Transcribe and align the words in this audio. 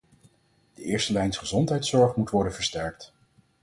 De 0.73 0.83
eerstelijnsgezondheidszorg 0.83 2.15
moet 2.15 2.29
worden 2.29 2.53
versterkt. 2.53 3.13